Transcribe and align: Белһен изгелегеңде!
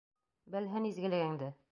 Белһен 0.55 0.87
изгелегеңде! 0.91 1.51